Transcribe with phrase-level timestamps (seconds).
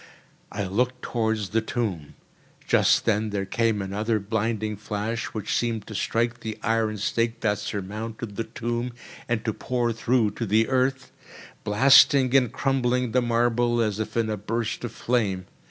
[0.51, 2.15] I looked towards the tomb.
[2.67, 7.59] Just then there came another blinding flash, which seemed to strike the iron stake that
[7.59, 8.93] surmounted the tomb
[9.29, 11.11] and to pour through to the earth,
[11.63, 15.45] blasting and crumbling the marble, as in a burst of flame.